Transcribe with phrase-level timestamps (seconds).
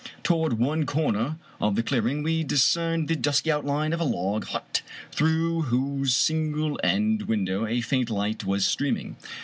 [0.23, 4.45] Toward one comer of the clear ing we discerned the dusky outline of a log
[4.45, 4.81] hut,
[5.11, 9.15] through whose single end window a faint light was streaming.